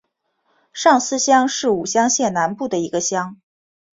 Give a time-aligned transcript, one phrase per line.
[0.73, 3.39] 上司乡是武乡县南部的一个乡。